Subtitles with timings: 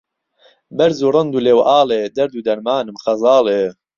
[0.77, 3.61] بەرز و ڕند و ڵێوئاڵێ دەرد و دەرمانم خەزاڵێ